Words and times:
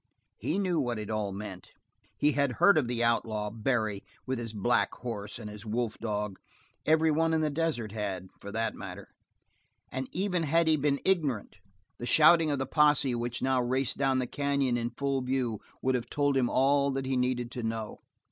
He 0.39 0.57
knew 0.57 0.79
what 0.79 0.97
it 0.97 1.11
all 1.11 1.31
meant. 1.31 1.69
He 2.17 2.31
had 2.31 2.53
heard 2.53 2.75
of 2.75 2.87
the 2.87 3.03
outlaw, 3.03 3.51
Barry, 3.51 4.03
with 4.25 4.39
his 4.39 4.51
black 4.51 4.91
horse 4.95 5.37
and 5.37 5.47
his 5.47 5.63
wolf 5.63 5.99
dog 5.99 6.39
everyone 6.87 7.35
in 7.35 7.41
the 7.41 7.51
desert 7.51 7.91
had, 7.91 8.29
for 8.39 8.51
that 8.51 8.73
matter 8.73 9.09
and 9.91 10.09
even 10.11 10.41
had 10.41 10.67
he 10.67 10.75
been 10.75 10.99
ignorant 11.05 11.57
the 11.99 12.07
shouting 12.07 12.49
of 12.49 12.57
the 12.57 12.65
posse 12.65 13.13
which 13.13 13.43
now 13.43 13.61
raced 13.61 13.99
down 13.99 14.17
the 14.17 14.25
canyon 14.25 14.75
in 14.75 14.89
full 14.89 15.21
view 15.21 15.59
would 15.83 15.93
have 15.93 16.09
told 16.09 16.35
him 16.35 16.49
all 16.49 16.89
that 16.89 17.05
he 17.05 17.15
needed 17.15 17.51
to 17.51 17.61
know. 17.61 17.99